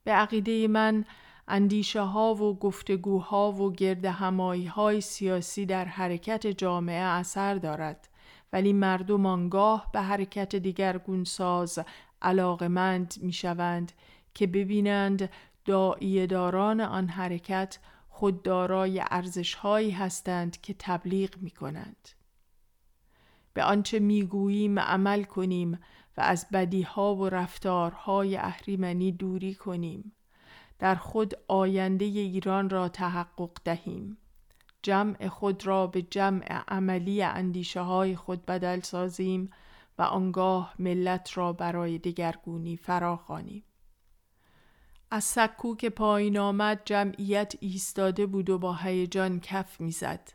[0.04, 1.04] به عقیده من
[1.50, 8.08] اندیشه ها و گفتگوها و گرد همایی های سیاسی در حرکت جامعه اثر دارد
[8.52, 11.78] ولی مردم آنگاه به حرکت دیگرگونساز
[12.22, 13.92] علاقمند می شوند
[14.34, 15.30] که ببینند
[16.28, 17.78] داران آن حرکت
[18.08, 22.08] خود دارای ارزش هایی هستند که تبلیغ می کنند.
[23.54, 25.78] به آنچه می‌گوییم عمل کنیم
[26.16, 30.12] و از بدیها و رفتارهای اهریمنی دوری کنیم
[30.80, 34.18] در خود آینده ایران را تحقق دهیم
[34.82, 39.50] جمع خود را به جمع عملی اندیشه های خود بدل سازیم
[39.98, 43.64] و آنگاه ملت را برای دگرگونی فراخوانیم
[45.10, 50.32] از سکو که پایین آمد جمعیت ایستاده بود و با هیجان کف می‌زد.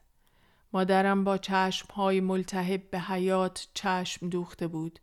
[0.74, 5.00] مادرم با چشم های ملتهب به حیات چشم دوخته بود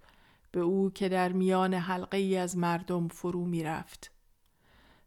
[0.51, 4.12] به او که در میان حلقه ای از مردم فرو می رفت.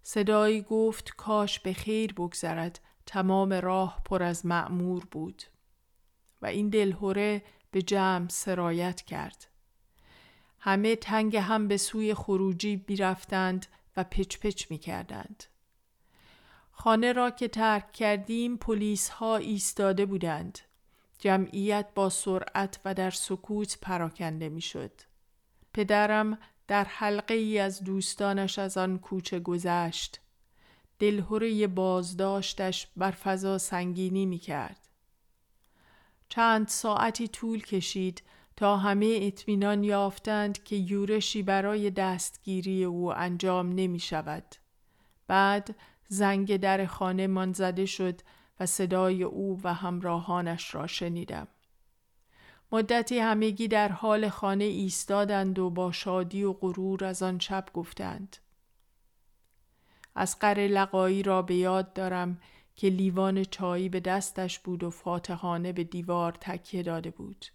[0.08, 5.44] صدایی گفت کاش به خیر بگذرد تمام راه پر از معمور بود
[6.42, 9.48] و این دلهوره به جمع سرایت کرد.
[10.60, 13.66] همه تنگ هم به سوی خروجی رفتند
[13.98, 15.44] و پچ پچ می کردند.
[16.72, 20.60] خانه را که ترک کردیم پلیس ها ایستاده بودند.
[21.20, 24.92] جمعیت با سرعت و در سکوت پراکنده می شد.
[25.74, 26.38] پدرم
[26.68, 30.22] در حلقه ای از دوستانش از آن کوچه گذشت.
[31.00, 34.88] دلهوره بازداشتش بر فضا سنگینی می کرد.
[36.30, 38.24] چند ساعتی طول کشید
[38.56, 44.56] تا همه اطمینان یافتند که یورشی برای دستگیری او انجام نمی شود.
[45.28, 45.76] بعد
[46.08, 48.22] زنگ در خانه من زده شد
[48.60, 51.48] و صدای او و همراهانش را شنیدم.
[52.76, 58.38] مدتی همگی در حال خانه ایستادند و با شادی و غرور از آن شب گفتند.
[60.16, 62.42] از قر لقایی را به یاد دارم
[62.76, 67.46] که لیوان چایی به دستش بود و فاتحانه به دیوار تکیه داده بود.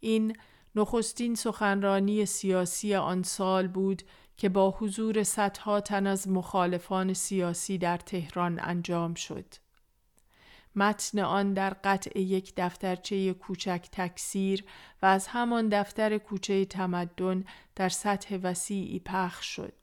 [0.00, 0.36] این
[0.74, 4.02] نخستین سخنرانی سیاسی آن سال بود
[4.36, 9.61] که با حضور صدها تن از مخالفان سیاسی در تهران انجام شد.
[10.76, 14.64] متن آن در قطع یک دفترچه کوچک تکثیر
[15.02, 17.44] و از همان دفتر کوچه تمدن
[17.76, 19.74] در سطح وسیعی پخش شد.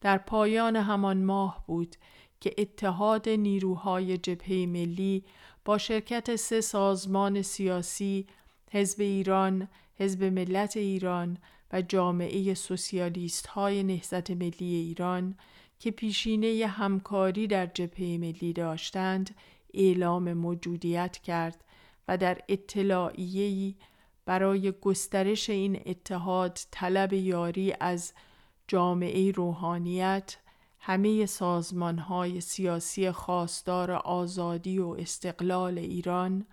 [0.00, 1.96] در پایان همان ماه بود
[2.40, 5.24] که اتحاد نیروهای جبهه ملی
[5.64, 8.26] با شرکت سه سازمان سیاسی
[8.70, 11.38] حزب ایران، حزب ملت ایران
[11.72, 15.36] و جامعه سوسیالیست های نهضت ملی ایران
[15.80, 19.34] که پیشینه همکاری در جبهه ملی داشتند
[19.74, 21.64] اعلام موجودیت کرد
[22.08, 23.74] و در اطلاعیه‌ای
[24.24, 28.12] برای گسترش این اتحاد طلب یاری از
[28.68, 30.36] جامعه روحانیت
[30.78, 36.46] همه سازمان های سیاسی خواستار آزادی و استقلال ایران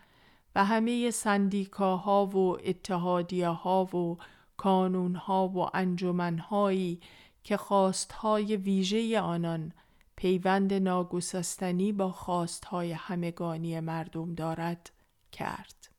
[0.56, 4.18] و همه سندیکاها و اتحادیه ها و
[4.58, 7.00] کانون ها و انجمن هایی
[7.48, 9.72] که خواستهای ویژه آنان
[10.16, 14.92] پیوند ناگسستنی با خواستهای همگانی مردم دارد
[15.32, 15.90] کرد.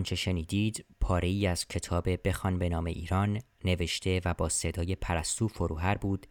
[0.00, 5.48] آنچه شنیدید پاره ای از کتاب بخوان به نام ایران نوشته و با صدای پرستو
[5.48, 6.26] فروهر بود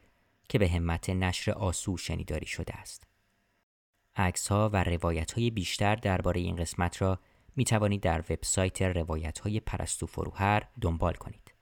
[0.50, 3.08] که به همت نشر آسو شنیداری شده است.
[4.16, 7.20] عکس ها و روایت های بیشتر درباره این قسمت را
[7.56, 11.54] می توانید در وبسایت روایت های پرستو فروهر دنبال کنید.